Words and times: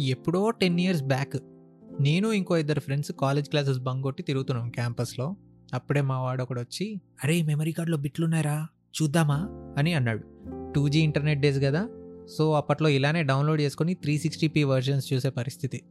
ఎప్పుడో 0.00 0.50
ten 0.50 0.80
years 0.80 1.02
back 1.02 1.36
నేను 2.00 2.32
ఇంకో 2.32 2.56
ఇద్దరు 2.56 2.80
ఫ్రెండ్స్ 2.80 3.12
కాలేజ్ 3.12 3.48
క్లాసెస్ 3.48 3.78
బంగొట్టి 3.78 4.02
కొట్టి 4.02 4.22
తిరుగుతున్నాం 4.22 4.70
క్యాంపస్లో. 4.70 5.36
అప్పుడే 5.74 6.00
మా 6.00 6.22
వాడు 6.22 6.42
ఒకడు 6.42 6.60
వచ్చి 6.60 7.00
అరే 7.24 7.42
మెమరీ 7.42 7.72
కార్డులో 7.72 7.98
బిట్లున్నాయరా 7.98 8.66
చూద్దామా? 9.02 9.48
అని 9.78 9.94
అన్నాడు. 9.94 10.24
టూ 10.72 10.88
జీ 10.88 11.00
ఇంటర్నెట్ 11.00 11.40
డేస్ 11.40 11.58
కదా 11.64 11.88
సో 12.38 12.52
అప్పట్లో 12.52 12.88
ఇలానే 12.88 13.22
డౌన్లోడ్ 13.22 13.60
చేసుకొని 13.60 13.94
త్రీ 13.94 14.18
సిక్స్టీ 14.18 14.48
పీ 14.48 14.64
వర్జన్స్ 14.64 15.12
చూసే 15.12 15.30
పరిస్థితి. 15.30 15.82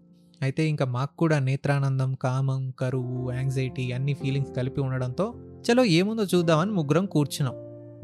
అయితే 0.42 0.68
ఇంకా 0.68 0.86
మాకు 0.86 1.18
కూడా 1.18 1.40
నేత్రానందం 1.40 2.14
కామం 2.14 2.74
కరువు 2.80 3.32
యాంగ్జైటీ 3.32 3.92
అన్ని 3.92 4.14
ఫీలింగ్స్ 4.14 4.56
కలిపి 4.56 4.82
ఉండడంతో 4.82 5.34
చలో 5.72 5.86
ఏముందో 5.86 6.24
చూద్దామని 6.24 6.72
ముగ్గురం 6.72 7.06
కూర్చున్నాం. 7.06 7.56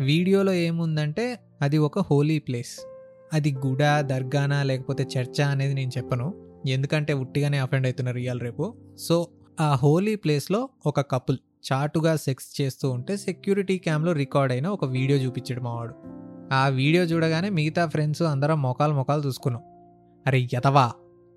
వీడియోలో 0.06 0.54
ఏముందంటే 0.54 1.40
అది 1.62 1.78
ఒక 1.78 2.00
హోలీ 2.00 2.40
ప్లేస్. 2.40 2.97
అది 3.34 3.56
గుడా 3.66 4.02
దర్గానా 4.02 4.64
లేకపోతే 4.64 5.08
చర్చ 5.18 5.42
అనేది 5.42 5.74
నేను 5.74 5.92
చెప్పను. 5.98 6.34
ఎందుకంటే 6.68 7.14
ఉట్టిగానే 7.14 7.58
అఫెండ్ 7.58 7.88
అవుతున్నారు 7.88 8.18
ఇవాళ 8.18 8.38
రేపు. 8.38 8.76
సో 9.00 9.28
ఆ 9.60 9.76
హోలీ 9.76 10.16
ప్లేస్లో 10.16 10.70
ఒక 10.86 11.02
కపుల్ 11.02 11.38
చాటుగా 11.74 12.16
సెక్స్ 12.16 12.62
చేస్తూ 12.62 12.92
ఉంటే 12.92 13.18
సెక్యూరిటీ 13.18 13.78
క్యామ్లో 13.78 14.12
రికార్డ్ 14.12 14.54
అయిన 14.54 14.68
ఒక 14.68 14.86
వీడియో 14.86 15.20
చూపించాడు 15.20 15.62
మావాడు 15.62 15.96
ఆ 16.54 16.68
వీడియో 16.68 17.04
చూడగానే 17.04 17.50
మిగతా 17.50 17.86
ఫ్రెండ్స్ 17.86 18.22
అందరం 18.22 18.62
మొఖాలు 18.62 18.94
మొఖాలు 18.94 19.22
చూసుకున్నాం. 19.26 19.64
అరే 20.28 20.48
యతవా 20.54 20.92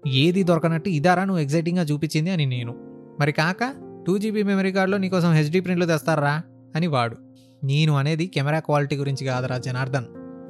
ఏది 0.07 0.43
దొరకనట్టు 0.43 0.89
ఇదారా 0.89 1.25
నువ్వు 1.25 1.43
ఎగ్జైటింగ్గా 1.43 1.85
చూపించింది 1.85 2.31
అని 2.31 2.47
నేను. 2.47 2.73
మరి 3.21 3.33
కాక 3.33 3.75
టూ 4.07 4.19
జీబీ 4.19 4.43
మెమరీ 4.43 4.73
కార్డులో 4.73 4.99
నీకోసం 4.99 5.33
హెచ్డీ 5.33 5.61
ప్రింట్లు 5.61 5.87
తెస్తారా 5.87 6.43
అని 6.77 6.87
వాడు. 6.87 7.17
నేను 7.65 7.97
అనేది 7.97 8.27
కెమెరా 8.27 8.59
క్వాలిటీ 8.59 8.97
గురించి 8.97 9.27
కాదురా 9.27 9.59
Janardhan. 9.59 10.05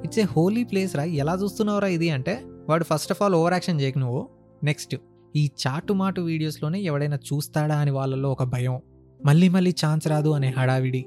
It's 0.05 0.19
a 0.19 0.23
holy 0.23 0.65
place 0.65 0.97
రా. 0.97 1.05
ఎలా 1.05 1.35
చూస్తున్నావురా 1.35 1.89
ఇది 1.89 2.11
అంటే 2.11 2.43
వాడు 2.69 2.85
first 2.85 3.13
of 3.13 3.23
all 3.23 3.35
over 3.35 3.53
action 3.53 3.81
చేయకు 3.81 3.99
నువ్వు. 3.99 4.29
నెక్స్ట్ 4.65 4.97
ఈ 5.37 5.51
చాటు 5.67 5.93
మాటు 5.93 6.21
వీడియోస్లోనే 6.21 6.81
ఎవడైనా 6.81 7.17
చూస్తాడా 7.17 7.79
అని 7.79 7.91
వాళ్ళలో 7.91 8.33
ఒక 8.33 8.45
భయం. 8.45 8.81
మళ్ళీ 9.25 9.49
మళ్ళీ 9.49 9.75
ఛాన్స్ 9.87 10.09
రాదు 10.09 10.29
అనే 10.29 10.55
హడావిడి. 10.59 11.07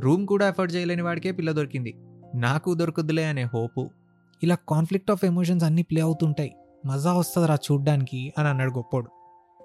రూమ్ 0.00 0.26
కూడా 0.26 0.48
ఎఫర్ట్ 0.48 0.74
చేయలేని 0.74 1.02
వాడికే 1.02 1.32
పిల్ల 1.32 1.52
దొరికింది. 1.52 1.94
నాకు 2.34 2.74
దొరకదులే 2.74 3.24
అనే 3.24 3.42
హోపు. 3.42 3.90
ఇలా 4.42 4.56
కాన్ఫ్లిక్ట్ 4.68 5.10
ఆఫ్ 5.10 5.24
ఎమోషన్స్ 5.24 5.64
అన్నీ 5.64 5.82
ప్లే 5.82 6.00
అవుతుంటాయి. 6.00 6.54
మజా 6.86 7.12
వస్తుందిరా 7.12 7.54
చూడ్డానికి 7.54 8.32
అని 8.38 8.48
అన్నాడు 8.48 8.70
గొప్పోడు. 8.70 9.08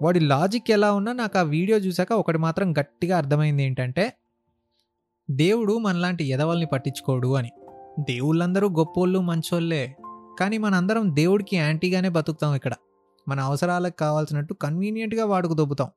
వాడి 0.02 0.20
లాజిక్ 0.20 0.72
ఎలా 0.72 0.92
ఉన్నా 0.92 1.14
నాకు 1.14 1.40
ఆ 1.40 1.42
వీడియో 1.42 1.78
చూశాక 1.78 2.12
ఒకటి 2.12 2.38
మాత్రం 2.38 2.72
గట్టిగా 2.72 3.18
అర్థమైంది 3.18 3.64
ఏంటంటే 3.64 4.14
దేవుడు 5.32 5.78
మనలాంటి 5.78 6.24
ఎదవల్ని 6.24 6.66
పట్టించుకోడు 6.66 7.36
అని. 7.36 7.52
దేవుళ్ళందరూ 8.00 8.70
గొప్పోళ్ళు 8.70 9.20
మంచోళ్ళే. 9.20 9.96
కానీ 10.40 10.58
మనందరం 10.58 11.16
దేవుడికి 11.16 11.56
యాంటీగానే 11.56 12.10
బతుకుతాం 12.10 12.56
ఇక్కడ. 12.56 12.74
మన 13.28 13.40
అవసరాలకు 13.40 13.96
కావాల్సినట్టు 13.96 14.54
కన్వీనియంట్గా 14.54 15.26
వాడుకు 15.26 15.54
దొబ్బుతాం. 15.54 15.88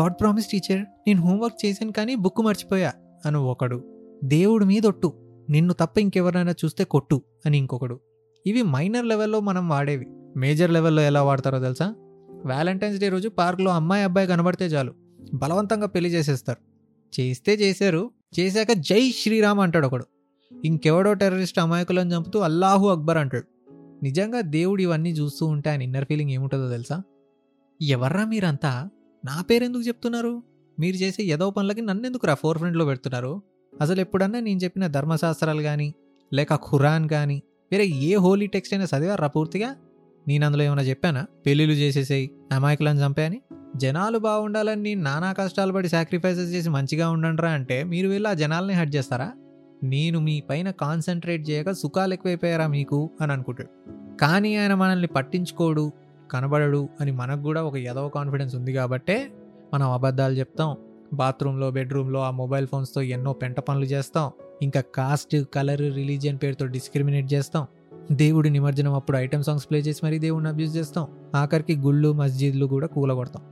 గాడ్ 0.00 0.14
ప్రామిస్ 0.20 0.46
టీచర్ 0.46 0.80
నేను 0.80 1.22
హోంవర్క్ 1.22 1.66
చేశాను 1.66 1.92
కానీ 1.92 2.14
బుక్ 2.14 2.40
మర్చిపోయా 2.40 2.92
అని 3.26 3.36
ఒకడు. 3.36 3.84
దేవుడి 4.24 4.64
మీద 4.64 4.86
ఒట్టు 4.86 5.12
నిన్ను 5.50 5.74
తప్ప 5.74 5.98
ఇంకెవరైనా 5.98 6.54
చూస్తే 6.64 6.84
కొట్టు 6.84 7.22
అని 7.46 7.58
ఇంకొకడు. 7.58 8.00
ఇవి 8.46 8.62
మైనర్ 8.62 9.06
లెవెల్లో 9.06 9.40
మనం 9.40 9.68
వాడేవి. 9.68 10.06
మేజర్ 10.36 10.70
లెవెల్లో 10.70 11.02
ఎలా 11.02 11.22
వాడతారో 11.22 11.60
తెలుసా? 11.60 11.94
వ్యాలంటైన్స్ 12.44 13.00
డే 13.00 13.08
రోజు 13.08 13.28
పార్క్లో 13.28 13.70
అమ్మాయి 13.70 14.04
అబ్బాయి 14.04 14.26
కనబడితే 14.26 14.66
చాలు. 14.66 14.94
బలవంతంగా 15.34 15.86
పెళ్ళి 15.86 16.10
చేసేస్తారు. 16.10 16.58
చేస్తే 17.20 17.54
చేశారు 17.54 18.10
చేశాక 18.40 18.72
జై 18.72 19.10
శ్రీరామ్ 19.10 19.60
అంటాడు 19.60 19.86
ఒకడు. 19.86 20.04
ఇంకెవడో 20.52 21.12
టెర్రరిస్ట్ 21.12 21.58
అమాయకులను 21.58 22.14
చంపుతూ 22.14 22.38
అల్లాహు 22.38 22.88
అక్బర్ 22.88 23.18
అంటాడు. 23.18 23.46
నిజంగా 24.02 24.40
దేవుడు 24.40 24.82
ఇవన్నీ 24.82 25.10
చూస్తూ 25.10 25.46
ఉంటే 25.46 25.70
ఆయన 25.70 25.82
ఇన్నర్ 25.82 26.04
ఫీలింగ్ 26.04 26.30
ఏముంటుందో 26.30 26.70
తెలుసా? 26.70 27.02
ఎవర్రా 27.82 28.24
మీరంతా? 28.24 28.88
నా 29.24 29.42
పేరెందుకు 29.42 29.82
చెప్తున్నారు? 29.82 30.42
మీరు 30.80 30.96
చేసే 30.96 31.22
ఏదో 31.22 31.50
పనులకి 31.50 31.80
నన్నెందుకు 31.80 32.26
రా 32.26 32.34
ఫోర్ 32.34 32.58
ఫ్రంట్లో 32.58 32.84
పెడుతున్నారు? 32.84 33.42
అసలు 33.80 34.00
ఎప్పుడన్నా 34.00 34.40
నేను 34.40 34.60
చెప్పిన 34.64 34.86
ధర్మశాస్త్రాలు 34.86 35.62
కానీ 35.62 35.94
లేక 36.32 36.54
ఖురాన్ 36.54 37.08
కానీ 37.08 37.42
వేరే 37.72 37.86
ఏ 37.86 38.14
హోలీ 38.14 38.46
టెక్స్ట్ 38.46 38.74
అయినా 38.74 38.98
చదివారా 38.98 39.26
పూర్తిగా? 39.26 39.76
నేను 40.28 40.46
అందులో 40.46 40.62
ఏమైనా 40.62 40.82
చెప్పానా? 40.82 41.26
పెళ్ళిళ్ళు 41.46 41.74
చేసేసేయి 41.74 42.30
అమాయకులను 42.52 43.06
చంపాయని? 43.06 43.40
జనాలు 43.76 44.18
బాగుండాలని 44.18 44.94
నానా 44.94 45.32
కష్టాలు 45.32 45.72
పడి 45.72 45.88
సాక్రిఫైసెస్ 45.88 46.50
చేసి 46.50 46.68
మంచిగా 46.68 47.10
ఉండండిరా 47.10 47.50
అంటే 47.50 47.84
మీరు 47.84 48.08
వెళ్ళి 48.08 48.30
ఆ 48.30 48.32
జనాల్ని 48.32 48.74
హట్ 48.74 48.94
చేస్తారా? 48.96 49.32
నేను 49.84 50.20
మీ 50.20 50.40
పైన 50.40 50.70
కాన్సన్ట్రేట్ 50.70 51.50
చేయక 51.50 51.70
సుఖాలు 51.70 52.12
ఎక్కువైపోయారా 52.12 52.66
మీకు 52.66 53.10
అని 53.20 53.32
అనుకుంటాడు. 53.32 53.90
కానీ 54.16 54.56
ఆయన 54.56 54.74
మనల్ని 54.74 55.06
పట్టించుకోడు 55.06 55.92
కనబడడు 56.30 56.88
అని 57.00 57.12
మనకు 57.12 57.42
కూడా 57.42 57.62
ఒక 57.62 57.76
ఎదవ 57.76 58.08
కాన్ఫిడెన్స్ 58.08 58.54
ఉంది 58.54 58.72
కాబట్టే 58.72 59.30
మనం 59.74 59.90
అబద్ధాలు 59.90 60.34
చెప్తాం. 60.34 60.76
బాత్రూంలో 61.14 61.70
బెడ్రూమ్లో 61.70 62.20
ఆ 62.20 62.30
మొబైల్ 62.30 62.66
ఫోన్స్తో 62.66 63.00
ఎన్నో 63.00 63.32
పెంట 63.32 63.60
పనులు 63.60 63.84
చేస్తాం. 63.84 64.30
ఇంకా 64.62 64.82
కాస్ట్ 64.94 65.44
కలర్ 65.54 65.80
రిలీజియన్ 65.80 66.38
పేరుతో 66.42 66.66
డిస్క్రిమినేట్ 66.66 67.32
చేస్తాం. 67.32 67.66
దేవుడి 68.12 68.50
నిమజ్జనం 68.50 68.94
అప్పుడు 68.94 69.16
ఐటమ్ 69.16 69.42
సాంగ్స్ 69.42 69.70
ప్లే 69.70 69.78
చేసి 69.78 70.00
మరీ 70.04 70.18
దేవుడిని 70.18 70.50
అబ్యూస్ 70.50 70.76
చేస్తాం. 70.76 71.06
ఆఖరికి 71.34 71.76
గుళ్ళు 71.76 72.12
మస్జిద్లు 72.12 72.66
కూడా 72.66 72.86
కూలగొడతాం. 72.86 73.42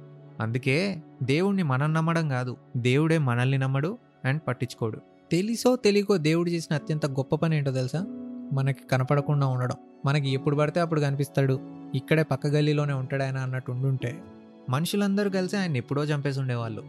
అందుకే 0.40 1.02
దేవుణ్ణి 1.22 1.62
మనం 1.62 1.94
నమ్మడం 1.94 2.28
కాదు 2.28 2.56
దేవుడే 2.76 3.18
మనల్ని 3.18 3.58
నమ్మడు 3.58 3.98
అండ్ 4.24 4.40
పట్టించుకోడు. 4.48 5.00
తెలిసో 5.30 5.76
తెలియకో 5.76 6.16
దేవుడు 6.16 6.50
చేసిన 6.50 6.76
అత్యంత 6.76 7.06
గొప్ప 7.06 7.34
పని 7.34 7.56
ఏంటో 7.56 7.72
తెలుసా? 7.72 8.06
మనకి 8.52 8.78
కనపడకుండా 8.92 9.46
ఉండడం. 9.46 9.76
మనకి 10.06 10.30
ఎప్పుడు 10.30 10.56
పడితే 10.56 10.80
అప్పుడు 10.80 11.00
కనిపిస్తాడు. 11.00 11.60
ఇక్కడే 11.94 12.22
పక్క 12.22 12.46
గల్లీలోనే 12.46 12.92
ఉంటాడు 12.92 13.22
ఆయన 13.22 13.38
అన్నట్టు 13.38 13.72
ఉండుంటే. 13.72 14.22
మనుషులందరూ 14.70 15.30
కలిసి 15.30 15.56
ఆయన 15.56 15.76
ఎప్పుడో 15.76 16.04
చంపేసి 16.04 16.40
ఉండేవాళ్ళు. 16.40 16.82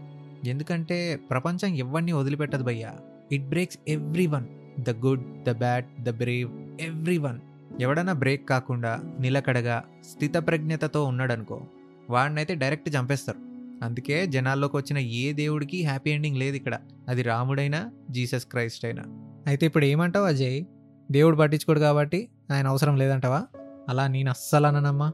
ఎందుకంటే 0.46 1.20
ప్రపంచం 1.30 1.68
ఎవరిని 1.68 2.12
వదిలిపెట్టదు 2.12 2.64
భయ్యా. 2.64 2.94
It 3.32 3.44
breaks 3.44 3.78
everyone 4.28 4.46
the 4.80 4.90
good 4.90 5.44
the 5.44 5.50
bad 5.50 6.04
the 6.04 6.10
brave 6.10 6.82
everyone 7.18 7.40
ఎవడన్నా 7.80 8.14
బ్రేక్ 8.14 8.50
కాకుండా 8.50 9.00
నిలకడగా 9.20 9.84
స్థితప్రజ్ఞతతో 10.12 11.04
ఉన్నాడనుకో 11.04 11.62
వాడినైతే 12.10 12.56
డైరెక్ట్ 12.56 12.96
చంపేస్తారు. 12.96 13.55
అందుకే 13.84 14.28
జనాల్లోకి 14.28 14.78
వచ్చిన 14.78 14.98
ఏ 14.98 15.34
దేవుడికి 15.34 15.84
హ్యాపీ 15.84 16.12
ఎండింగ్ 16.12 16.38
లేదు 16.38 16.56
ఇక్కడ 16.56 16.78
అది 17.10 17.22
రాముడైనా 17.22 17.92
జీసస్ 18.10 18.46
క్రైస్ట్ 18.46 18.86
అయినా 18.86 19.04
అయితే 19.48 19.66
ఇప్పుడు 19.66 19.86
ఏమంటావు 19.86 20.26
అజయ్? 20.26 20.64
దేవుడు 21.12 21.38
పట్టించుకోడు 21.38 21.80
కాబట్టి 21.80 22.30
ఆయన 22.52 22.68
అవసరం 22.68 22.96
లేదంటావా? 22.96 23.44
అలా 23.90 24.08
నేను 24.08 24.30
అస్సలు 24.30 24.68
అననమ్మా. 24.68 25.10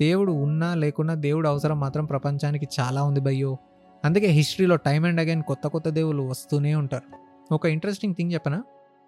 దేవుడు 0.00 0.32
ఉన్నా 0.32 0.74
లేకున్నా 0.74 1.14
దేవుడు 1.14 1.48
అవసరం 1.48 1.80
మాత్రం 1.80 2.04
ప్రపంచానికి 2.04 2.68
చాలా 2.80 3.02
ఉంది 3.02 3.20
భయ్యో. 3.20 3.56
అందుకే 4.04 4.26
హిస్టరీలో 4.26 4.76
టైమ్ 4.76 5.06
అండ్ 5.06 5.20
అగైన్ 5.20 5.42
కొత్త 5.42 5.66
కొత్త 5.66 5.88
దేవుళ్ళు 5.88 6.22
వస్తూనే 6.22 6.74
ఉంటారు. 6.74 7.16
ఒక 7.54 7.66
ఇంట్రెస్టింగ్ 7.66 8.14
థింగ్ 8.14 8.32
చెప్పనా? 8.32 8.64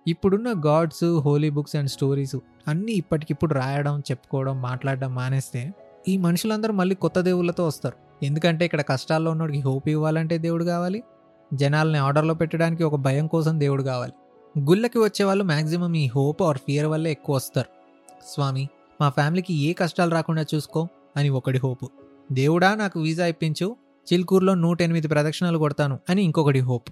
ఇప్పుడున్న 0.09 0.55
gods 0.67 1.05
holy 1.05 1.51
books 1.51 1.77
and 1.77 1.91
stories 1.91 2.37
అన్నీ 2.69 2.93
ఇప్పటికిప్పుడు 2.93 3.55
రాయడం 3.55 4.01
చెప్పుకోవడం 4.01 4.63
మాట్లాడడం 4.63 5.15
మానేస్తే 5.15 5.75
ఈ 6.09 6.17
మనుషులందరూ 6.17 6.73
మళ్ళీ 6.73 6.95
కొత్త 6.95 7.21
దేవుళ్ళతో 7.21 7.67
వస్తారు. 7.67 8.06
ఎందుకంటే 8.23 8.65
ఇక్కడ 8.65 8.81
కష్టాల్లో 8.81 9.31
ఉన్నోడికి 9.31 9.61
హోప్ 9.61 9.89
ఇవ్వాలంటే 9.89 10.39
దేవుడు 10.39 10.65
కావాలి. 10.65 11.03
జనాల్ని 11.55 11.99
ఆర్డర్లో 11.99 12.35
పెట్టడానికి 12.35 12.85
ఒక 12.85 12.95
భయం 12.95 13.27
కోసం 13.27 13.61
దేవుడు 13.61 13.83
కావాలి. 13.83 14.13
గుళ్ళకి 14.59 14.99
వచ్చే 14.99 15.25
వాళ్ళు 15.25 15.45
మ్యాక్సిమం 15.45 15.97
ఈ 15.97 16.07
హోప్ 16.07 16.43
ఆర్ 16.43 16.59
ఫియర్ 16.59 16.87
వల్లే 16.87 17.11
ఎక్కువ 17.11 17.37
వస్తారు. 17.37 17.69
స్వామి 18.35 18.69
మా 19.01 19.09
ఫ్యామిలీకి 19.09 19.55
ఏ 19.55 19.73
కష్టాలు 19.73 20.11
రాకుండా 20.11 20.45
చూసుకో 20.55 20.89
అని 21.17 21.29
ఒకటి 21.29 21.59
హోపు. 21.59 21.91
దేవుడా 22.33 22.75
నాకు 22.75 23.01
వీసా 23.01 23.27
ఇప్పించు 23.27 23.77
చిల్కూరులో 24.13 24.55
నూట 24.55 24.83
ఎనిమిది 24.83 25.09
ప్రదక్షిణాలు 25.09 25.59
కొడతాను 25.59 25.99
అని 26.11 26.23
ఇంకొకటి 26.23 26.59
హోప్. 26.59 26.91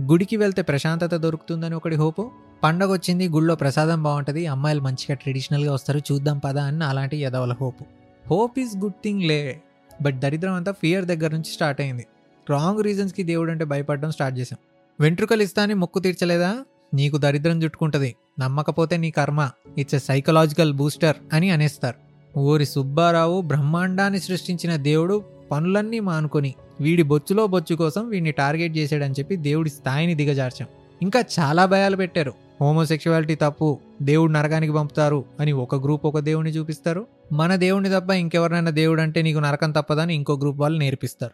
గుడికి 0.00 0.36
వెళ్తే 0.36 0.62
ప్రశాంతత 0.62 1.16
దొరుకుతుందని 1.16 1.74
ఒకటి 1.74 1.96
హోపు. 1.96 2.30
పండగ 2.62 2.92
వచ్చింది 2.92 3.28
గుళ్ళో 3.28 3.54
ప్రసాదం 3.54 4.02
బాగుంటుంది 4.02 4.46
అమ్మాయిలు 4.46 4.80
మంచిగా 4.80 5.14
ట్రెడిషనల్గా 5.14 5.74
వస్తారు 5.74 5.98
చూద్దాం 5.98 6.38
పదా 6.38 6.64
అని 6.64 6.84
అలాంటి 6.84 7.16
యదవల 7.16 7.52
hope. 7.52 7.84
Hope 8.30 8.58
is 8.58 8.76
good 8.76 8.94
thing 9.04 9.22
లే. 9.22 9.62
బట్ 10.02 10.20
దరిద్రం 10.20 10.52
అంతా 10.52 10.72
ఫియర్ 10.72 11.04
దగ్గర 11.04 11.30
నుంచి 11.30 11.50
స్టార్ట్ 11.52 11.80
అయింది. 11.80 12.06
రాంగ్ 12.50 12.82
రీజన్స్కి 12.82 13.22
దేవుడు 13.22 13.50
అంటే 13.50 13.64
భయపడడం 13.64 14.10
స్టార్ట్ 14.10 14.38
చేశాం. 14.38 14.58
వెంట్రుకలు 15.00 15.42
ఇస్తా 15.42 15.62
అని 15.62 15.74
మొక్కు 15.74 15.98
తీర్చలేదా? 15.98 16.56
నీకు 16.94 17.16
దరిద్రం 17.16 17.62
చుట్టుకుంటుంది. 17.62 18.14
నమ్మకపోతే 18.40 18.96
నీ 18.96 19.10
కర్మ. 19.10 19.50
ఇట్స్ 19.78 19.94
ఎ 19.94 19.98
సైకలాజికల్ 19.98 20.72
బూస్టర్ 20.72 21.16
అని 21.32 21.50
అనేస్తారు. 21.50 22.10
ఊరి 22.38 22.66
సుబ్బారావు 22.66 23.40
బ్రహ్మాండాన్ని 23.40 24.20
సృష్టించిన 24.20 24.76
దేవుడు 24.76 25.24
పనులన్నీ 25.50 26.00
మానుకొని 26.00 26.54
వీడి 26.80 27.02
బొచ్చులో 27.02 27.46
బొచ్చు 27.46 27.76
కోసం 27.76 28.08
వీడిని 28.08 28.32
టార్గెట్ 28.32 28.76
చేశాడని 28.76 29.14
చెప్పి 29.18 29.36
దేవుడి 29.36 29.70
స్థాయిని 29.70 30.14
దిగజార్చాం. 30.14 30.68
ఇంకా 31.02 31.24
చాలా 31.40 31.66
భయాలు 31.66 31.96
పెట్టారు. 31.96 32.32
హోమోసెక్షువాలిటీ 32.60 33.34
తప్పు. 33.34 33.78
దేవుడు 34.02 34.32
నరకానికి 34.32 34.72
పంపుతారు 34.72 35.24
అని 35.40 35.52
ఒక 35.52 35.74
గ్రూప్ 35.74 36.06
ఒక 36.06 36.18
దేవుడిని 36.18 36.56
చూపిస్తారు. 36.56 37.06
మన 37.32 37.56
దేవుడిని 37.56 38.00
తప్ప 38.00 38.10
ఇంకెవరినైనా 38.10 38.70
దేవుడు 38.70 39.00
అంటే 39.00 39.22
నీకు 39.22 39.38
నరకం 39.38 39.70
తప్పదని 39.72 40.14
ఇంకో 40.14 40.38
గ్రూప్ 40.38 40.60
వాళ్ళు 40.60 40.78
నేర్పిస్తారు. 40.78 41.32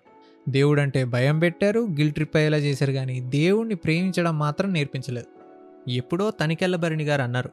దేవుడు 0.50 0.80
అంటే 0.80 1.04
భయం 1.04 1.38
పెట్టారు 1.38 1.80
గిల్ 1.80 2.12
ట్రిప్ 2.12 2.36
అయ్యేలా 2.36 2.56
చేశారు 2.56 2.92
కానీ 2.92 3.20
దేవుణ్ణి 3.20 3.74
ప్రేమించడం 3.74 4.38
మాత్రం 4.38 4.72
నేర్పించలేదు. 4.72 5.26
ఎప్పుడో 5.90 6.30
తనికెళ్ళబరిణి 6.30 7.04
గారు 7.04 7.22
అన్నారు 7.22 7.50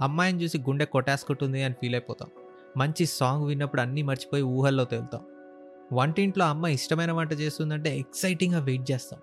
అమ్మాయిని 0.00 0.42
చూసి 0.42 0.58
గుండె 0.58 0.84
కొట్టేసుకుంటుంది 0.84 1.62
అని 1.62 1.74
ఫీల్ 1.74 1.94
అయిపోతాం. 1.94 2.28
మంచి 2.76 3.06
సాంగ్ 3.06 3.46
విన్నప్పుడు 3.46 3.80
అన్నీ 3.80 4.02
మర్చిపోయి 4.02 4.42
ఊహల్లో 4.42 4.84
తేలుతాం. 4.84 5.20
వంటింట్లో 5.92 6.44
అమ్మ 6.44 6.66
ఇష్టమైన 6.66 7.12
వంట 7.12 7.32
చేస్తుందంటే 7.32 7.98
ఎక్సైటింగ్గా 7.98 8.60
వెయిట్ 8.60 8.90
చేస్తాం. 8.90 9.20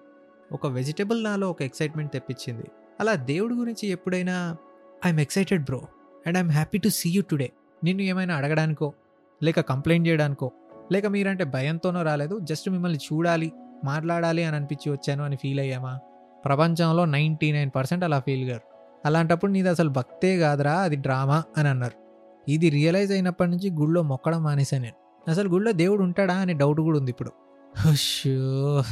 ఒక 0.52 0.68
వెజిటబుల్ 0.68 1.24
నాలో 1.24 1.50
ఒక 1.50 1.62
ఎక్సైట్మెంట్ 1.62 2.12
తెప్పించింది. 2.12 2.64
అలా 3.00 3.14
దేవుడి 3.14 3.54
గురించి 3.54 3.90
ఎప్పుడైనా 3.90 4.58
I'm 5.06 5.20
excited 5.20 5.64
bro 5.64 5.82
and 6.28 6.38
I'm 6.38 6.52
happy 6.52 6.78
to 6.78 6.90
see 6.90 7.10
you 7.10 7.22
today 7.22 7.52
నిన్ను 7.86 8.04
ఏమైనా 8.04 8.36
అడగడానికో 8.36 8.88
లేక 9.44 9.60
కంప్లైంట్ 9.62 10.08
చేయడానికో 10.08 10.48
లేక 10.92 11.06
మీరంటే 11.08 11.44
భయంతోనో 11.44 12.02
రాలేదు 12.02 12.40
జస్ట్ 12.40 12.70
మిమ్మల్ని 12.70 13.00
చూడాలి 13.06 13.52
మాట్లాడాలి 13.84 14.44
అని 14.44 14.56
అనిపించి 14.56 14.92
వచ్చాను 14.92 15.24
అని 15.24 15.36
ఫీల్ 15.36 15.60
అయ్యామా? 15.60 16.00
ప్రపంచంలో 16.46 17.06
నైంటీ 17.06 17.52
నైన్ 17.52 17.72
పర్సెంట్ 17.76 18.04
అలా 18.04 18.20
ఫీల్ 18.20 18.50
గారు. 18.50 18.62
అలాంటప్పుడు 19.06 19.52
నీది 19.52 19.70
అసలు 19.70 19.90
భక్తే 19.90 20.38
కాదురా 20.38 20.76
అది 20.80 20.96
డ్రామా 20.96 21.44
అని 21.58 21.68
అన్నారు. 21.68 21.98
ఇది 22.48 22.70
రియలైజ్ 22.70 23.12
అయినప్పటి 23.12 23.52
నుంచి 23.52 23.70
గుళ్ళో 23.72 24.02
మొక్కడం 24.02 24.44
మానేశాను 24.44 24.84
నేను. 24.84 24.96
అసలు 25.30 25.50
గుళ్ళో 25.50 25.72
దేవుడు 25.72 26.04
ఉంటాడా 26.04 26.34
అనే 26.34 26.54
డౌట్ 26.54 26.82
కూడా 26.82 26.98
ఉంది 27.00 27.12
ఇప్పుడు. 27.12 27.32
షో 27.94 28.84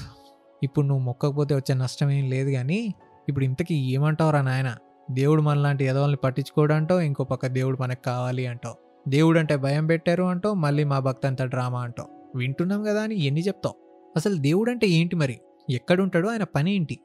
ఇప్పుడు 0.64 0.86
నువ్వు 0.86 1.04
మొక్కకపోతే 1.04 1.56
వచ్చే 1.56 1.74
నష్టం 1.76 2.10
ఏం 2.10 2.30
లేదు 2.30 2.50
కానీ 2.50 2.94
ఇప్పుడు 3.30 3.46
ఇంతకీ 3.46 3.76
ఏమంటావురా 3.76 4.42
నాయన? 4.42 4.70
దేవుడు 5.12 5.42
మనలాంటి 5.42 5.86
ఎదవల్ని 5.86 6.18
పట్టించుకోడంటో 6.18 7.02
ఇంకో 7.02 7.24
పక్క 7.24 7.48
దేవుడు 7.48 7.78
మనకు 7.82 8.04
కావాలి 8.04 8.48
అంటావు. 8.48 9.10
దేవుడు 9.10 9.40
అంటే 9.40 9.56
భయం 9.56 9.88
పెట్టారు 9.88 10.24
అంటో 10.24 10.54
మళ్ళీ 10.54 10.84
మా 10.84 11.00
భక్తి 11.00 11.28
అంత 11.28 11.44
డ్రామా 11.44 11.82
అంటావు. 11.82 12.38
వింటున్నాం 12.38 12.84
కదా 12.84 13.04
అని 13.04 13.22
ఎన్ని 13.22 13.42
చెప్తావు? 13.42 13.76
అసలు 14.16 14.36
దేవుడు 14.36 14.72
అంటే 14.72 14.88
ఏంటి 14.88 15.16
మరి? 15.16 15.40
ఎక్కడుంటాడో? 15.70 16.30
ఆయన 16.30 16.44
పని 16.44 16.76
ఏంటి? 16.76 17.00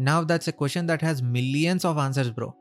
నా 0.00 0.22
that's 0.26 0.48
a 0.48 0.52
question 0.52 0.88
that 0.88 1.04
has 1.04 1.22
millions 1.22 1.86
of 1.86 1.98
answers 1.98 2.30
bro 2.30 2.52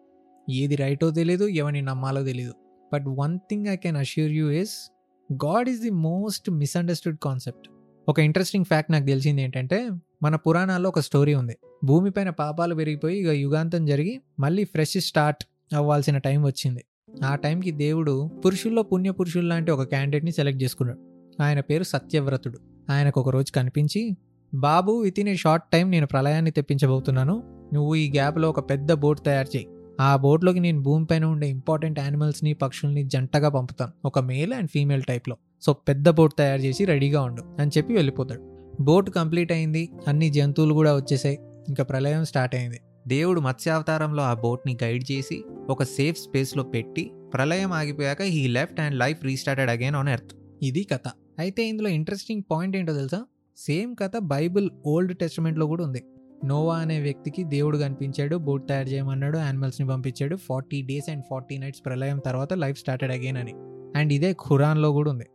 ఏది 0.49 0.75
రైటో 0.75 1.11
తెలీదు 1.11 1.47
ఎవరిని 1.47 1.81
నమ్మాలో 1.81 2.23
తెలీదు. 2.23 2.53
But 2.93 3.05
one 3.07 3.39
thing 3.39 3.67
I 3.67 3.75
can 3.75 3.97
assure 3.97 4.31
you 4.31 4.49
is 4.49 4.91
god 5.33 5.69
is 5.69 5.81
the 5.81 5.89
most 5.89 6.51
misunderstood 6.51 7.17
concept 7.17 7.69
ఒక 8.09 8.19
ఇంట్రెస్టింగ్ 8.19 8.65
ఫ్యాక్ట్ 8.65 8.91
నాకు 8.91 9.05
తెలిసింది 9.05 9.41
ఏంటంటే 9.41 9.89
మన 10.23 10.35
పురాణాల్లో 10.35 10.89
ఒక 10.89 10.99
స్టోరీ 10.99 11.33
ఉంది. 11.33 11.57
భూమిపైన 11.83 12.29
పాపాలు 12.29 12.75
పెరిగిపోయి 12.75 13.19
ఇక 13.19 13.27
యుగాంతం 13.27 13.85
జరిగి 13.85 14.21
మళ్ళీ 14.39 14.63
ఫ్రెష్ 14.63 14.97
స్టార్ట్ 14.97 15.45
అవ్వాల్సిన 15.75 16.17
టైం 16.17 16.43
వచ్చింది. 16.43 16.83
ఆ 17.23 17.35
టైంకి 17.35 17.71
దేవుడు 17.71 18.31
పురుషుల్లో 18.45 18.83
పుణ్యపురుషులు 18.83 19.47
లాంటి 19.47 19.71
ఒక 19.71 19.83
క్యాండిడేట్ని 19.83 20.31
సెలెక్ట్ 20.31 20.63
చేసుకున్నాడు. 20.63 20.99
ఆయన 21.43 21.59
పేరు 21.59 21.83
సత్యవ్రతుడు. 21.83 22.59
ఆయనకు 22.89 23.21
ఒక 23.21 23.29
రోజు 23.29 23.51
కనిపించి 23.51 24.17
బాబు 24.53 24.91
with 24.91 25.19
in 25.19 25.29
a 25.29 25.35
short 25.35 25.65
time 25.71 25.91
నేను 25.91 26.07
ప్రళయాన్ని 26.07 26.51
తెప్పించబోతున్నాను. 26.51 27.43
నువ్వు 27.73 27.95
ఈ 27.95 28.11
గ్యాప్లో 28.11 28.49
ఒక 28.49 28.69
పెద్ద 28.69 28.93
బోట్ 28.93 29.19
తయారు 29.25 29.57
చేయి. 29.57 29.67
ఆ 30.01 30.15
బోట్లోకి 30.15 30.59
నేను 30.59 30.81
భూమిపైన 30.81 31.25
ఉండే 31.25 31.49
ఇంపార్టెంట్ 31.49 31.99
యానిమల్స్ని 31.99 32.53
పక్షుల్ని 32.53 33.03
జంటగా 33.03 33.49
పంపుతాను. 33.49 33.91
ఒక 34.05 34.19
మేల్ 34.19 34.53
అండ్ 34.53 34.69
ఫీమేల్ 34.69 35.03
టైప్లో. 35.03 35.37
సో 35.61 35.73
పెద్ద 35.73 36.09
బోట్ 36.09 36.33
తయారు 36.37 36.61
చేసి 36.61 36.85
రెడీగా 36.85 37.21
ఉండు 37.21 37.43
అని 37.59 37.71
చెప్పి 37.77 37.93
వెళ్ళిపోతాడు. 37.93 38.73
బోట్ 38.81 39.09
కంప్లీట్ 39.09 39.51
అయింది. 39.51 39.89
అన్ని 40.07 40.29
జంతువులు 40.29 40.73
కూడా 40.73 40.95
వచ్చేసాయి. 40.95 41.39
ఇంకా 41.67 41.83
ప్రళయం 41.83 42.25
స్టార్ట్ 42.25 42.55
అయింది. 42.55 42.79
దేవుడు 43.07 43.41
మత్స్యావతారంలో 43.41 44.23
ఆ 44.23 44.33
బోట్ని 44.33 44.77
గైడ్ 44.83 45.11
చేసి 45.11 45.43
ఒక 45.69 45.83
సేఫ్ 45.83 46.17
స్పేస్లో 46.17 46.63
పెట్టి 46.63 47.11
ప్రళయం 47.33 47.71
ఆగిపోయాక 47.71 48.21
he 48.21 48.47
left 48.47 48.79
and 48.79 48.99
life 48.99 49.23
restarted 49.23 49.69
again 49.69 49.95
on 49.95 50.09
earth. 50.09 50.35
ఇది 50.63 50.83
కథ. 50.83 51.11
అయితే 51.39 51.67
ఇందులో 51.67 51.89
ఇంట్రెస్టింగ్ 51.89 52.41
పాయింట్ 52.51 52.77
ఏంటో 52.77 52.93
తెలుసా? 52.93 53.23
సేమ్ 53.57 53.95
కథ 54.01 54.11
బైబిల్ 54.21 54.69
ఓల్డ్ 54.85 55.17
టెస్టిమెంట్లో 55.17 55.65
కూడా 55.65 55.83
ఉంది. 55.83 56.03
నోవా 56.45 56.77
అనే 56.77 57.01
వ్యక్తికి 57.01 57.43
దేవుడు 57.43 57.77
కనిపించాడు 57.77 58.35
బోట్ 58.35 58.67
తయారు 58.67 58.87
చేయమన్నాడు 58.87 59.37
యానిమల్స్ని 59.37 59.87
పంపించాడు. 59.87 60.35
Forty 60.35 60.81
days 60.81 61.09
and 61.09 61.23
forty 61.29 61.57
nights 61.57 61.81
ప్రళయం 61.85 62.21
తర్వాత 62.25 62.53
లైఫ్ 62.53 62.79
స్టార్టెడ్ 62.79 63.11
అగైన్ 63.11 63.37
అని. 63.37 63.53
అండ్ 63.99 64.13
ఇదే 64.13 64.33
ఖురాన్లో 64.33 64.91
కూడా 64.91 65.11
ఉంది. 65.11 65.25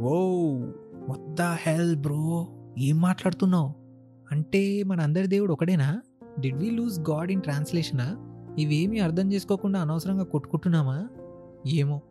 ఓ 0.00 0.16
వద్ద 1.08 1.42
హెల్ 1.42 1.96
బ్రో 1.96 2.46
ఏం 2.78 3.00
మాట్లాడుతున్నావు? 3.00 3.74
అంటే 4.32 4.82
మన 4.82 5.00
అందరి 5.00 5.26
దేవుడు 5.26 5.52
ఒకడేనా? 5.52 6.02
Did 6.40 6.56
we 6.56 6.70
lose 6.70 7.00
god 7.10 7.32
in 7.32 7.42
ట్రాన్స్లేషనా 7.42 8.16
ఇవేమీ 8.58 8.98
అర్థం 8.98 9.32
చేసుకోకుండా 9.32 9.80
అనవసరంగా 9.80 10.24
కొట్టుకుంటున్నామా? 10.24 11.08
ఏమో. 11.66 12.02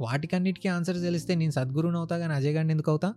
వాటికన్నిటికీ 0.00 0.68
ఆన్సర్ 0.68 0.96
తెలిస్తే 0.96 1.34
నేను 1.34 1.50
సద్గురుని 1.50 1.96
అవుతా 1.96 2.18
కానీ 2.18 2.32
అజయ్ 2.32 2.54
గారిని 2.54 2.72
ఎందుకు 2.72 2.90
అవుతా? 2.90 3.14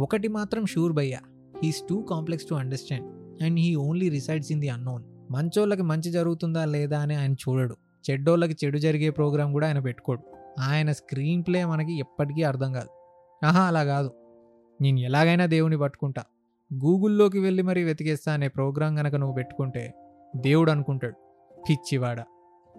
ఒకటి 0.00 0.28
మాత్రం 0.28 0.66
షూర్ 0.66 0.92
భయ్యా. 0.92 1.18
He's 1.62 1.82
too 1.88 2.02
complex 2.02 2.48
to 2.48 2.54
understand 2.54 3.25
and 3.42 3.60
he 3.60 3.74
only 3.74 4.08
resides 4.08 4.52
in 4.52 4.60
the 4.60 4.68
unknown. 4.68 5.04
మంచోళ్ళకి 5.30 5.82
మంచి 5.82 6.10
జరుగుతుందా 6.10 6.64
లేదా 6.64 6.98
అని 6.98 7.14
ఆయన 7.14 7.32
చూడడు. 7.32 7.76
చెడ్డోళ్ళకి 8.10 8.66
చెడు 8.66 8.78
జరిగే 8.78 9.10
ప్రోగ్రాం 9.10 9.52
కూడా 9.52 9.66
ఆయన 9.66 9.78
పెట్టుకోడు. 9.78 10.20
ఆయన 10.60 10.92
స్క్రీన్ 10.92 11.42
ప్లే 11.42 11.64
మనకి 11.64 11.98
ఎప్పటికీ 11.98 12.42
అర్థం 12.42 12.72
కాదు. 12.72 12.88
ఆహా 13.46 13.62
అలా 13.62 13.84
కాదు. 13.84 14.10
నేను 14.80 14.98
ఎలాగైనా 14.98 15.46
దేవుని 15.46 15.78
పట్టుకుంటా. 15.78 16.24
గూగుల్లోకి 16.74 17.38
వెళ్ళి 17.38 17.62
మరీ 17.62 17.84
వెతికేస్తా 17.84 18.32
అనే 18.32 18.48
ప్రోగ్రాం 18.48 18.96
కనుక 18.96 19.14
నువ్వు 19.14 19.34
పెట్టుకుంటే 19.34 19.94
దేవుడు 20.36 20.70
అనుకుంటాడు. 20.70 21.14
పిచ్చివాడ. 21.68 22.20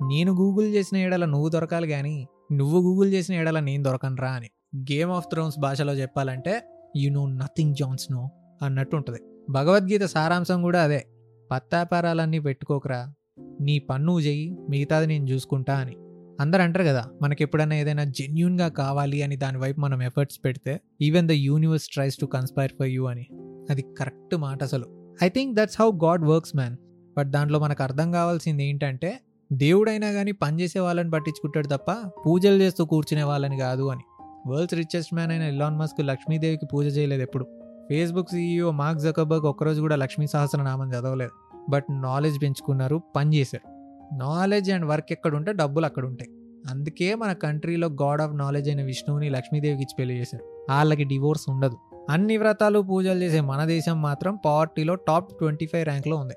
నేను 0.08 0.34
గూగుల్ 0.34 0.76
చేసిన 0.76 0.98
ఏడల 0.98 1.26
నువ్వు 1.26 1.50
దొరకాలి 1.50 1.88
కానీ 1.88 2.28
నువ్వు 2.52 2.82
గూగుల్ 2.82 3.14
చేసిన 3.14 3.36
ఏడల 3.36 3.60
నేను 3.60 3.84
దొరకనరా 3.84 4.32
అని. 4.32 4.50
గేమ్ 4.78 5.12
ఆఫ్ 5.12 5.26
థ్రోన్స్ 5.32 5.60
భాషలో 5.60 5.94
చెప్పాలంటే 5.94 6.62
you 6.98 7.12
know 7.12 7.28
nothing 7.28 7.76
Jon 7.76 8.12
Snow 8.12 8.30
అన్నట్టు 8.62 8.96
ఉంటుంది. 8.96 9.20
భగవద్గీత 9.50 10.04
సారాంశం 10.04 10.62
కూడా 10.62 10.84
అదే. 10.84 11.06
పత్తాపారాలన్నీ 11.52 12.40
పెట్టుకోకరా. 12.40 13.14
నీ 13.62 13.80
పన్ను 13.80 14.20
చెయ్యి 14.20 14.58
మిగతాది 14.70 15.08
నేను 15.08 15.28
చూసుకుంటా 15.30 15.76
అని. 15.76 15.96
అందరు 16.40 16.62
అంటారు 16.62 16.86
కదా 16.86 17.06
మనకి 17.22 17.44
ఎప్పుడైనా 17.44 17.76
ఏదైనా 17.76 18.04
జెన్యున్గా 18.04 18.68
కావాలి 18.68 19.22
అని 19.22 19.36
దాని 19.36 19.58
వైపు 19.58 19.80
మనం 19.80 20.04
ఎఫర్ట్స్ 20.04 20.40
పెడితే 20.46 20.82
even 21.02 21.28
the 21.28 21.32
universe 21.32 21.88
tries 21.88 22.18
to 22.18 22.26
conspire 22.26 22.72
for 22.80 22.88
you 22.88 23.06
అని. 23.06 23.26
అది 23.70 23.82
కరెక్ట్ 23.82 24.36
మాట 24.36 24.64
అసలు. 24.64 25.16
I 25.24 25.30
think 25.30 25.58
that's 25.58 25.82
how 25.82 25.92
god 25.92 26.26
works 26.26 26.56
man 26.56 26.78
but 27.18 27.28
దాంట్లో 27.28 27.60
మనకు 27.60 27.84
అర్థం 27.84 28.12
కావాల్సింది 28.12 28.66
ఏంటంటే 28.66 29.20
దేవుడైనా 29.54 30.12
కానీ 30.12 30.32
పనిచేసే 30.32 30.80
వాళ్ళని 30.80 31.10
పట్టించుకుంటాడు 31.10 31.68
తప్ప 31.68 31.92
పూజలు 32.26 32.54
చేస్తూ 32.54 32.86
కూర్చునే 32.86 33.24
వాళ్ళని 33.24 33.58
కాదు 33.58 33.88
అని. 33.88 34.02
వరల్డ్స్ 34.48 34.76
రిచెస్ట్ 34.76 35.14
మ్యాన్ 35.14 35.32
అయిన 35.32 35.42
ఇలాన్ 35.42 35.78
మస్క్ 35.78 36.06
లక్ష్మీదేవికి 36.06 36.66
పూజ 36.74 36.98
చేయలేదు 36.98 37.22
ఎప్పుడు. 37.22 37.57
ఫేస్బుక్ 37.90 38.30
సీఈఓ 38.30 38.72
మార్క్ 38.72 39.00
జకబర్గ్ 39.00 39.46
ఒక్కరోజు 39.46 39.82
కూడా 39.82 39.96
లక్ష్మీ 39.96 40.28
సహస్రనామం 40.28 40.94
చదవలేదు. 40.94 41.32
బట్ 41.70 41.86
నాలెడ్జ్ 41.90 42.42
పెంచుకున్నారు 42.42 43.02
పని 43.16 43.36
చేశారు. 43.36 43.78
నాలెడ్జ్ 44.16 44.72
అండ్ 44.72 44.86
వర్క్ 44.86 45.12
ఎక్కడ 45.12 45.36
ఉంటే 45.36 45.54
డబ్బులు 45.54 45.86
అక్కడ 45.86 46.06
ఉంటాయి. 46.06 46.32
అందుకే 46.70 47.16
మన 47.16 47.34
కంట్రీలో 47.34 47.88
గాడ్ 47.88 48.22
ఆఫ్ 48.22 48.38
నాలెడ్జ్ 48.38 48.70
అయిన 48.70 48.82
విష్ణువుని 48.82 49.30
లక్ష్మీదేవికి 49.30 49.82
ఇచ్చి 49.82 49.96
పెళ్ళి 50.00 50.20
చేశారు. 50.20 50.66
వాళ్ళకి 50.70 51.04
డివోర్స్ 51.04 51.50
ఉండదు. 51.50 51.78
అన్ని 52.10 52.38
వ్రతాలు 52.38 52.80
పూజలు 52.80 53.20
చేసే 53.20 53.42
మన 53.42 53.66
దేశం 53.66 54.02
మాత్రం 54.02 54.40
పావర్టీలో 54.46 54.96
టాప్ 54.96 55.38
ట్వంటీ 55.38 55.66
ఫైవ్ 55.66 55.86
ర్యాంక్లో 55.86 56.18
ఉంది. 56.18 56.34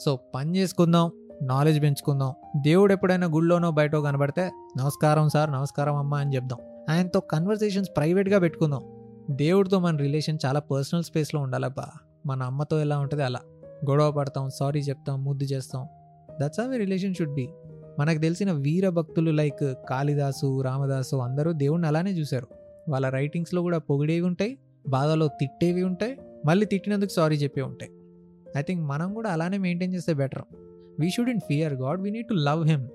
సో 0.00 0.18
పని 0.34 0.56
చేసుకుందాం 0.56 1.10
నాలెడ్జ్ 1.42 1.82
పెంచుకుందాం. 1.82 2.34
దేవుడు 2.56 2.92
ఎప్పుడైనా 2.92 3.26
గుళ్ళోనో 3.26 3.70
బయటో 3.70 4.02
కనబడితే 4.02 4.50
నమస్కారం 4.78 5.28
సార్ 5.28 5.52
నమస్కారం 5.52 5.96
అమ్మ 5.96 6.14
అని 6.14 6.34
చెప్దాం. 6.34 6.58
ఆయనతో 6.90 7.20
కన్వర్సేషన్స్ 7.20 7.90
ప్రైవేట్గా 7.96 8.38
పెట్టుకుందాం. 8.38 8.82
దేవుడితో 9.30 9.78
మన 9.78 9.96
రిలేషన్ 9.96 10.38
చాలా 10.46 10.60
పర్సనల్ 10.60 11.04
స్పేస్లో 11.04 11.40
ఉండాలబ్బా. 11.40 11.86
మన 12.26 12.42
అమ్మతో 12.42 12.80
ఎలా 12.80 12.98
ఉంటుంది 12.98 13.22
అలా. 13.22 13.38
గొడవ 13.90 14.12
పడతాం 14.12 14.48
సారీ 14.48 14.80
చెప్తాం 14.80 15.24
ముద్దు 15.24 15.44
చేస్తాం. 15.44 15.86
That's 16.40 16.60
away 16.60 16.76
relation 16.76 17.14
should 17.14 17.34
be 17.34 17.48
మనకు 17.98 18.18
తెలిసిన 18.18 18.52
వీర 18.52 18.88
భక్తులు 18.88 19.30
లైక్ 19.30 19.74
కాళిదాసు 19.88 20.60
రామదాసు 20.60 21.16
అందరూ 21.16 21.52
దేవుడిని 21.52 21.88
అలానే 21.88 22.10
చూశారు. 22.10 22.46
వాళ్ళ 22.88 23.08
రైటింగ్స్లో 23.08 23.62
కూడా 23.62 23.78
పొగిడేవి 23.78 24.20
ఉంటాయి 24.20 24.58
బాధలో 24.88 25.28
తిట్టేవి 25.28 25.82
ఉంటాయి 25.82 26.18
మళ్ళీ 26.46 26.66
తిట్టినందుకు 26.66 27.10
సారీ 27.10 27.36
చెప్పే 27.36 27.62
ఉంటాయి. 27.62 27.92
ఐ 28.58 28.62
థింక్ 28.62 28.88
మనం 28.88 29.14
కూడా 29.14 29.30
అలానే 29.30 29.58
మెయింటైన్ 29.58 29.94
చేస్తే 29.94 30.14
better 30.14 30.42
we 31.00 31.10
should 31.10 31.30
in 31.30 31.40
fear 31.40 31.74
god 31.74 32.00
we 32.00 32.10
need 32.10 32.28
to 32.28 32.34
love 32.34 32.66
him 32.66 32.88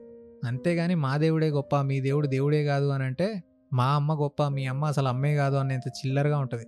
అంతేగాని 0.46 0.96
మా 0.96 1.18
దేవుడే 1.18 1.50
గొప్ప 1.50 1.82
మీ 1.82 2.00
దేవుడు 2.02 2.28
దేవుడే 2.28 2.64
కాదు 2.64 2.88
అని 2.88 3.04
అంటే 3.04 3.44
మా 3.74 3.86
అమ్మ 3.86 4.14
గొప్ప 4.14 4.48
మీ 4.48 4.66
అమ్మ 4.66 4.86
అసలు 4.86 5.08
అమ్మే 5.08 5.36
కాదు 5.36 5.56
అనేంత 5.56 5.88
చిల్లరగా 5.88 6.38
ఉంటుంది. 6.38 6.66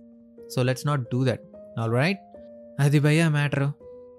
So 0.48 0.62
let's 0.62 0.86
not 0.86 1.00
do 1.00 1.26
that 1.26 1.40
all 1.80 1.92
right 1.92 2.18
అది 2.80 3.00
భయ్యా 3.00 3.28
మ్యాటర్. 3.28 3.72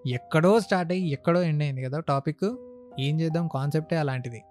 ఎక్కడో 0.08 0.60
స్టార్ట్ 0.60 0.92
అయ్యి 0.92 1.12
ఎక్కడో 1.12 1.42
ఎండ్ 1.42 1.64
అయింది 1.64 1.82
కదా 1.82 2.00
టాపిక్. 2.00 2.58
ఏం 3.00 3.22
చేద్దాం? 3.22 3.48
కాన్సెప్టే 3.48 3.96
అలాంటిది. 3.96 4.42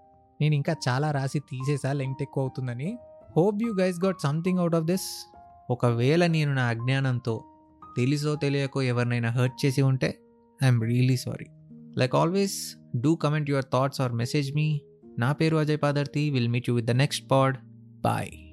నేను 0.41 0.55
ఇంకా 0.55 0.75
చాలా 0.89 1.11
రాసి 1.11 1.39
తీసేసా 1.39 1.93
లెంగ్త్ 1.93 2.23
ఎక్కువ 2.23 2.43
అవుతుందని. 2.43 2.99
Hope 3.37 3.63
you 3.63 3.75
guys 3.75 4.05
got 4.05 4.17
something 4.23 4.59
out 4.59 4.75
of 4.75 4.85
this 4.85 5.35
ఒకవేళ 5.71 6.27
నేను 6.27 6.55
నా 6.55 6.65
అజ్ఞానంతో 6.65 7.45
తెలుసో 7.97 8.35
తెలియకో 8.35 8.83
ఎవరినైనా 8.83 9.31
హర్ట్ 9.31 9.67
చేసి 9.67 9.83
ఉంటే 9.83 10.19
I'm 10.65 10.83
really 10.85 11.17
sorry 11.17 11.47
like 11.99 12.15
always 12.15 12.77
do 12.97 13.15
comment 13.15 13.51
your 13.51 13.65
thoughts 13.65 14.01
or 14.01 14.13
message 14.13 14.55
me 14.55 14.81
నా 15.19 15.33
పేరు 15.33 15.57
Ajay 15.57 15.79
Padarthi. 15.83 16.31
Will 16.31 16.49
meet 16.49 16.71
you 16.71 16.75
with 16.75 16.87
the 16.87 16.91
next 16.91 17.31
pod 17.31 17.57
Bye. 18.03 18.48